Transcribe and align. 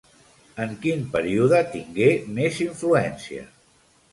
En 0.63 0.71
quin 0.85 1.03
període 1.17 1.59
tingué 1.75 2.09
més 2.39 2.59
influència? 2.67 3.45